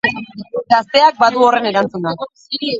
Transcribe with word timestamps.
Gazteak 0.73 1.21
badu 1.21 1.45
horren 1.49 1.71
erantzuna. 1.73 2.19